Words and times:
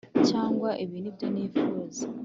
cyangwa 0.29 0.69
ibi 0.83 0.97
nibyo 1.03 1.27
nifuza 1.33 2.03